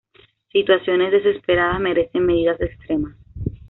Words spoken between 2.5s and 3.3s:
extremas.